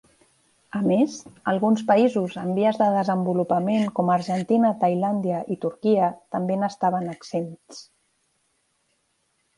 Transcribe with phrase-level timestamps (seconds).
[0.77, 1.17] A més,
[1.51, 7.85] alguns països en vies de desenvolupament com Argentina, Tailàndia i Turquia també n'estaven exempts.